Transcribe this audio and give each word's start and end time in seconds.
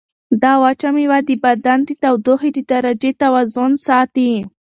دا 0.41 0.53
وچه 0.63 0.89
مېوه 0.95 1.19
د 1.27 1.29
بدن 1.43 1.79
د 1.87 1.89
تودوخې 2.01 2.49
د 2.53 2.59
درجې 2.71 3.11
توازن 3.21 3.71
ساتي. 3.85 4.31